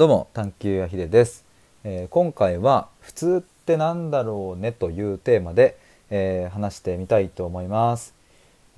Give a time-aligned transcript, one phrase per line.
[0.00, 1.44] どうも探求やひでです、
[1.84, 5.76] えー今回は「普通ってなんだろうね」というテーマで、
[6.08, 8.14] えー話してみたいと思います、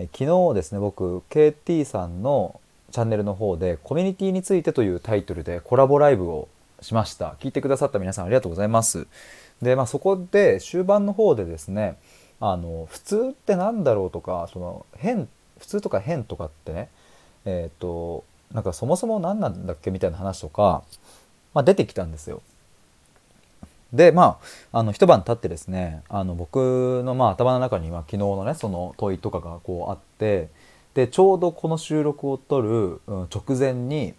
[0.01, 6.49] えー昨日ですね僕 KT さんのチャンネルの方で「コミュニティについて」というタイトルでコラボライブを
[6.81, 7.37] しました。
[7.39, 9.07] 聞いてくださった皆さんありがとうございます。
[9.63, 11.99] でまあそこで終盤の方でですね
[12.41, 15.29] あの普通ってなんだろうとかその変
[15.61, 16.89] 普通とか変とかってね
[17.45, 20.83] えっ、となんかそもそも何なんだっけみたいな話とか、
[21.55, 22.43] まあ、出てきたんですよ。
[23.93, 24.39] でま
[24.73, 30.49] ああの一晩経ってですねあの僕のまあ頭の中には昨日のねその問いとかがこうあって
[30.95, 34.15] でちょうどこの収録を撮る直前に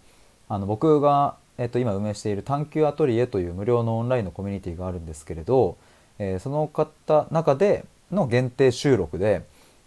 [0.48, 5.76] あの僕が、えっと、今運営している探求アトリエという無料のオンラインのコミュニティがあるんですけれど、
[6.18, 9.42] えーその方中での限定収録で、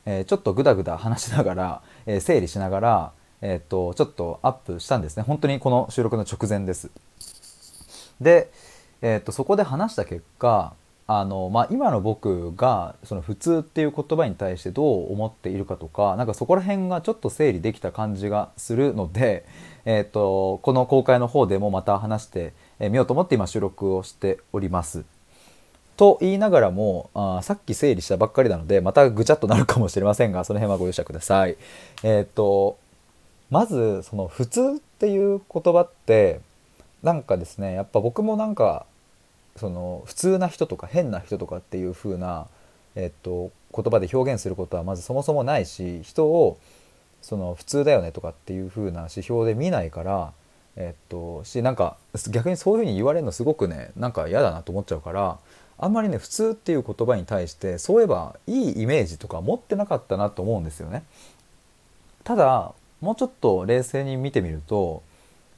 [0.05, 6.89] えーちょっとグダグダ話しながら、えー整理しながら、えー、とちょっとアップしたんですね本当にこの収録の直前です。
[8.21, 8.49] で、
[9.01, 10.73] えー、とそこで話した結果
[11.07, 19.45] あの、まあ、今の僕がその普通っていう言葉に対してどう思っているかとかなんかそこら辺がちょっと整理できた感じがするので、
[19.85, 25.05] えー、とこの公開の方でもまた話してみようと思って今収録をしております。
[25.95, 31.57] と言いながらもあさっき整理したばっかりなのでまたぐちゃっとなるかもしれませんがその辺はご容赦ください。
[32.03, 32.77] えっ、と
[33.49, 36.41] まずその「普通」っていう言葉って
[37.03, 38.85] なんかですねやっぱ僕もなんか
[39.55, 42.47] その普通な人とか変な人とかっていう風な
[42.95, 46.57] えっ、と言葉で表現することはまずそもそもないし人を
[47.21, 50.31] その普通だよねとかっていう風な指標で見ないから
[50.75, 51.97] えっとしなんか
[52.29, 55.37] 逆にそういう風に言われるのすごくねなんか嫌だなと思っちゃうから
[55.79, 61.03] あんまりね普通っていう言葉に対してそういえばいいイメージとか持ってなかったなと思うんですよね。
[62.23, 65.03] ただもうちょっと冷静に見てみると、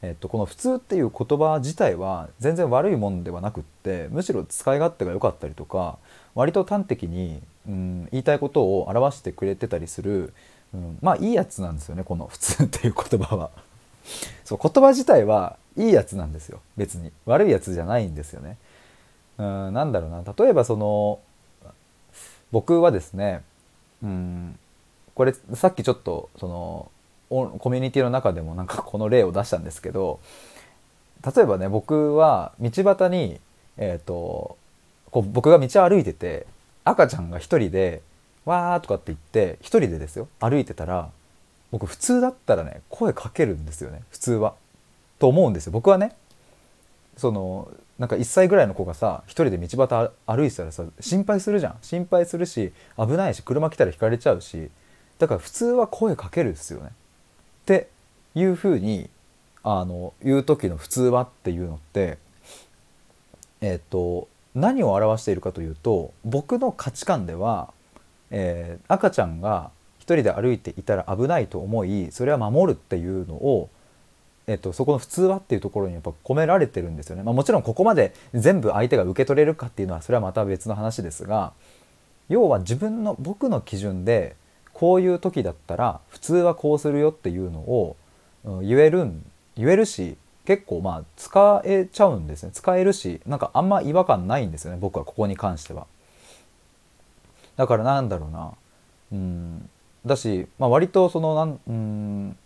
[0.02, 5.97] えっと、この「普通」っていう言葉自体は全然悪いもんではなくってむしろ使い勝手が良かったりとか
[6.36, 10.33] 割と端的に、うん、言いたいことを表してくれてたりする、
[10.73, 13.49] うん、まあいいやつなんですよねこの「普通」っていう言葉は。
[14.43, 18.58] そう言葉自体はいいやつなんですよ別に悪いやつじゃないんですよね。
[19.37, 21.20] うん、なんだろうな例えばその
[22.52, 23.43] 僕はですね、
[24.02, 24.60] うん、
[25.14, 26.92] これさっきちょっとその
[27.30, 30.20] コミュニティの中でもなんかこの例を出したんですけど
[31.36, 33.40] 例えばね僕は道端に、
[33.78, 34.58] えー、と
[35.12, 36.48] こう僕が道を歩いてて
[36.84, 38.02] 赤ちゃんが一人で
[38.45, 41.10] 「わー」とかって言って一人でですよ歩いてたら
[41.72, 44.56] 僕普通だったらね声かけるんですよね普通は。
[45.20, 46.16] と思うんですよ僕はね。
[47.17, 47.70] その
[48.00, 54.70] なんか1歳ぐらいの子がさ一人で道端歩いてたらさ心配するじゃん心配するし危ないし車来たらひかれちゃうし
[55.20, 56.92] だから普通は声かけるですよね。
[57.69, 57.87] って
[58.33, 59.09] いうふうに
[59.63, 62.17] あの言う時の「普通は」っていうのって
[63.61, 67.71] えっ、と何を表しているかというと僕の価値観では、
[68.31, 69.69] えー赤ちゃんが
[69.99, 73.69] 一人で歩いていたら危ないと思いそれは守るっていうのを
[74.47, 77.21] えっと、そこの「普通は」っていうところにやっぱ込められてるんですよね。
[77.21, 81.53] まあ、もちろんここまで全部相手が受け取れるかっていうのはそれはまた別の話ですが
[82.30, 84.36] 要は自分の僕の基準で
[84.80, 87.98] こういう時だったら普通はこうするよっていうのを、
[88.62, 89.26] 言えるん
[89.58, 92.52] 言えるし結構まあ使えちゃうんですね。
[92.54, 94.78] 使えるしなんかあんま違和感ないんですよね。
[94.80, 95.86] 僕はここに関しては。
[97.58, 98.54] だからなんだろうな。
[99.12, 99.70] うん。
[100.06, 102.38] だし、まあ、割とそのなんうん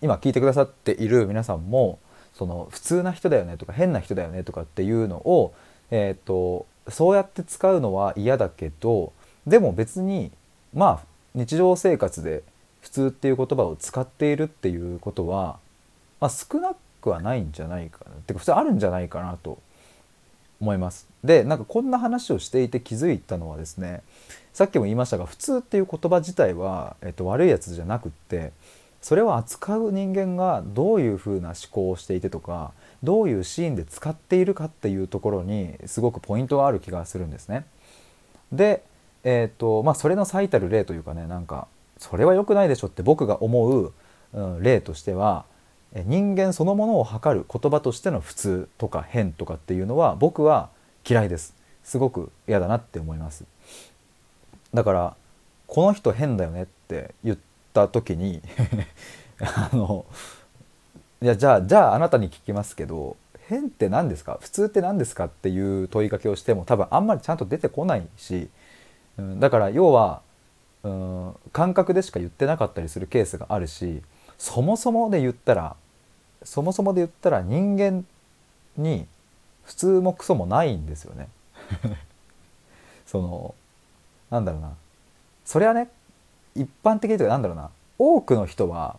[0.00, 1.98] 今聞いてくださっている皆さんも
[2.32, 5.52] その普通な人だよねとか変な人だよねとかっていうのを、
[5.90, 9.12] えー、とそうやって使うのは嫌だけど
[9.46, 10.30] でも別に
[10.72, 12.42] まあ日常生活で
[12.80, 15.58] 普通っていう言葉を使っているっていうことは、
[16.20, 19.58] まあ、少なくはないんじゃないかなってか普通あるんじゃないかなと
[20.60, 21.06] 思います。
[21.22, 24.02] でなんかこんな話をしていて気づいたのはですね
[24.52, 28.52] さっきも言いましたが普通っていう言葉自体は、えっと、悪いやつじゃなくって
[29.02, 32.72] それを扱う人間がどういうふうな思考をしていてとか
[33.02, 37.66] どういうシーンで使っているかっていうところにすごくポイントがある気がするんですね。
[38.50, 38.82] で、
[39.24, 41.66] えーとまあ、それの最たる例というかねなんか
[41.98, 43.92] それは良くないでしょって僕が思う、
[44.34, 45.44] うん、例としては
[45.94, 50.68] え人間そのものを測る言葉としての普通とか変とかっていうのは僕は
[51.08, 51.54] 嫌いです。
[51.84, 53.44] すごく嫌だなって思います。
[54.72, 55.16] だから
[55.66, 57.38] この人変だよねって言っ
[57.72, 58.42] た時に
[59.40, 60.04] あの
[61.22, 63.16] いやじゃあじゃああなたに聞きますけど
[63.48, 64.38] 変って何ですか？
[64.40, 65.26] 普通って何ですか？
[65.26, 68.48] っていう問いかけをしても多分あんまりちゃんと出てこないし、
[69.18, 70.22] うん、だから要は、
[70.82, 74.02] うん、感覚でしか言ってなかったりするケースがあるし
[74.38, 75.76] そもそもで言ったら
[76.42, 78.04] そもそもで言ったら人間
[78.76, 79.06] に
[79.64, 81.28] 普通もクソもないんですよね。
[83.06, 83.54] その
[84.30, 84.72] なんだろうな。
[85.44, 85.88] それはね
[86.54, 87.70] 一般的にというかなんだろうな。
[87.98, 88.96] 多くの人は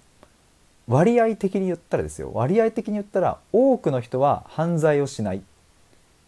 [0.87, 2.31] 割合的に言ったらですよ。
[2.33, 5.43] 割合的に言ったら多くの人は犯罪をしない。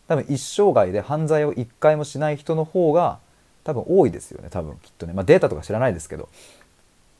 [0.07, 3.19] 多分一生涯で犯罪を一回もしない人の方が
[3.67, 6.29] 多分多いですよね多分きっとね、まあ、データとか知らないですけど。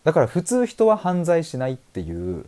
[0.06, 2.46] だから普通人は犯罪しないっていう、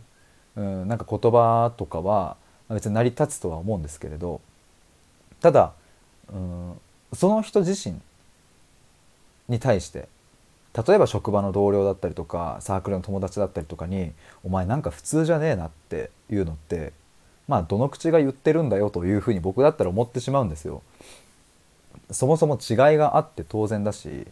[0.56, 2.38] うん、なんか言葉とかは
[2.70, 4.40] 別に成り立つとは思うんですけれど。
[5.42, 5.72] ただ、
[6.32, 6.80] うん、
[7.12, 7.96] その人自身
[9.48, 10.08] に対して
[10.86, 14.12] 例えば職場の同僚だったりとかサークルの友達だったりとかに
[14.44, 16.92] 「お前なんか普通じゃねえな」っていうのって
[17.48, 20.82] まあどの口が言ってるんだよというふうに僕だったら思ってしまうんですよ。
[22.10, 24.26] そもそも違いがあって当然だし、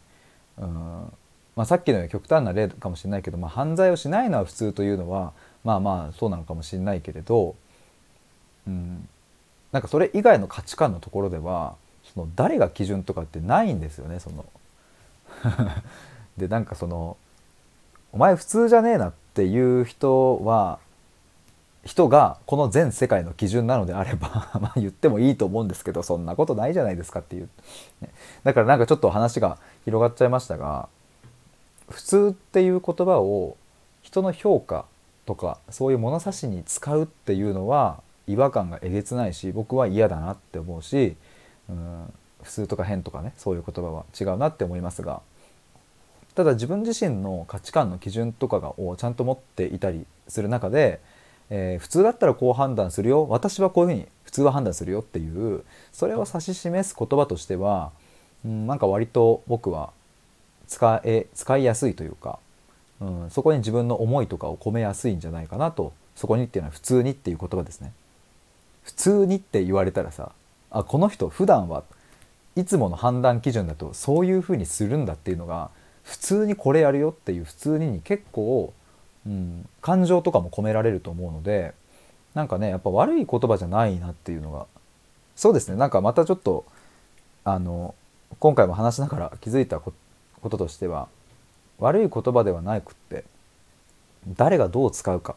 [0.59, 1.13] うん
[1.57, 5.33] まあ、さっきのように極端な例かもしれないけど、まあ、犯罪をしないのは普通というのは
[5.65, 7.57] まあまあそうなのかもしれないけれど、
[8.67, 9.09] うん、
[9.73, 11.75] なんかそれ以外の価値観のところでは
[12.15, 14.45] その誰が基準とかってないんですよねその。
[16.39, 17.17] でなんかその
[18.13, 20.79] 「お前普通じゃねえな」っていう人は
[21.89, 27.49] 人がこの全世界の基準なのであれば まあ言ってもいいと思うんですけどそんなことないじゃないですかっていう、
[28.03, 28.11] ね、
[28.45, 29.57] だからなんかちょっと話が
[29.87, 30.91] 広がっちゃいましたが
[31.89, 33.57] 普通っていう言葉を
[34.03, 34.85] 人の評価
[35.25, 41.17] とかそういう物差しに使うっていうのは違和感がえげつないし僕は嫌だなって思うし
[41.71, 42.13] うん
[42.43, 45.23] 普通とか変とかねそういう言葉は違うなって思いますが
[46.35, 51.01] ただ自分自身の価値観の基準とかをちゃんと持っていたりする中で、
[51.51, 57.91] えー、普通だったらこう判断するよ私はこういうふうに普通は判断するよっていうそれを指し示す言葉としては、
[58.45, 59.91] うん、なんか割と僕は
[60.67, 62.39] 使え使いやすいというか、
[63.01, 67.93] うん、そこに自分の思いとかを込めやすいんじゃないかなとそこにっていうのは普通にっていう言葉ですね。
[68.83, 70.33] 普通にって言われたらさ
[70.71, 71.85] あこの人普段は
[72.57, 75.71] いつもの判断基準だとそういうふうにするんだっていうのが
[76.03, 78.73] 普通にこれやるよっていう普通にに結構、
[79.29, 81.75] うん、感情とかも込められると思うので
[82.35, 84.67] なんかねやっぱ悪い言葉じゃないなっていうのが
[85.37, 85.77] そうですね。
[85.77, 86.65] なんかまたちょっと
[87.45, 87.95] あの
[88.41, 89.93] 今回も話しながら気づいたこ
[90.43, 91.09] ととしては
[91.79, 93.25] 悪い言葉ではなくって
[94.37, 95.37] 誰がどう使うかっ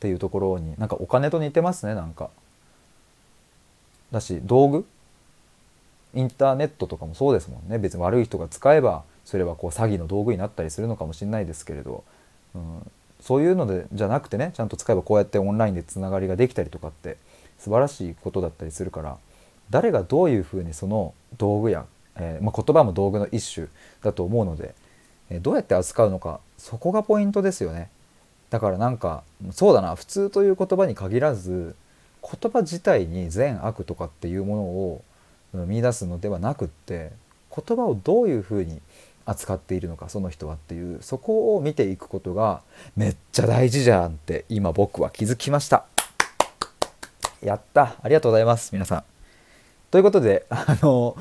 [0.00, 2.30] ていうところになんかお金と似てますねなんか。
[4.12, 4.86] だし道具？
[6.14, 7.78] インターネットとかもそうですもんね。
[7.78, 12.04] 別に悪い人が使えばそれはこう詐欺の道具になったりするのかもしれないですけれど、
[12.54, 12.90] うん、
[13.20, 17.16] そういうのでじゃなくてねちゃんと使えばこうやってオンラインでつながりができたりとかって
[17.58, 19.18] 素晴らしいことだったりするから
[19.70, 21.86] 誰がどういうふうにその道具や、
[22.16, 23.66] えー、まあ、言葉も道具の一種
[24.02, 24.74] だと思うので、
[25.30, 27.90] えー、どうやって扱うのかそこがポイントですよね。
[28.50, 31.74] だからなんかそうだな普通という言葉に限らず
[32.22, 35.02] 言葉自体に善悪とかっていうものを
[35.66, 37.10] 見出すのではなくって
[37.54, 38.80] 言葉をどういうふうに
[39.26, 42.62] 扱っているのかその人はっていうそこを見ていくことが
[42.96, 45.84] めっちゃ大事じゃんって今僕は気づきました。
[47.42, 47.96] やった。
[48.02, 49.04] ありがとうございます皆さん。
[49.90, 51.16] ということであの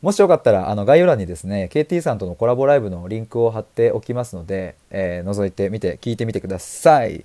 [0.00, 7.24] もしよかったらあの概要欄にですね KT さんとのコラボライブのリンクを貼っておきますので、えー、覗いてみて聞いてみてください。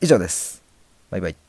[0.00, 0.62] 以上です。
[1.10, 1.43] バイバイ。